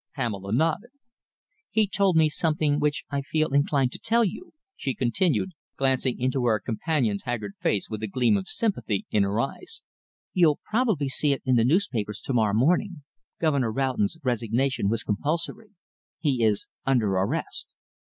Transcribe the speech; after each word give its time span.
Pamela 0.15 0.51
nodded. 0.51 0.89
"He 1.69 1.87
told 1.87 2.15
me 2.15 2.27
something 2.27 2.79
which 2.79 3.03
I 3.11 3.21
feel 3.21 3.53
inclined 3.53 3.91
to 3.91 3.99
tell 3.99 4.23
you," 4.25 4.51
she 4.75 4.95
continued, 4.95 5.51
glancing 5.77 6.19
into 6.19 6.43
her 6.47 6.59
companion's 6.59 7.21
haggard 7.25 7.53
face 7.59 7.87
with 7.87 8.01
a 8.01 8.07
gleam 8.07 8.35
of 8.35 8.47
sympathy 8.47 9.05
in 9.11 9.21
her 9.21 9.39
eyes. 9.39 9.83
"You'll 10.33 10.59
probably 10.67 11.07
see 11.07 11.33
it 11.33 11.43
in 11.45 11.55
the 11.55 11.63
newspapers 11.63 12.19
to 12.21 12.33
morrow 12.33 12.55
morning. 12.55 13.03
Governor 13.39 13.71
Roughton's 13.71 14.17
resignation 14.23 14.89
was 14.89 15.03
compulsory. 15.03 15.69
He 16.17 16.43
is 16.43 16.65
under 16.83 17.09
arrest." 17.13 17.67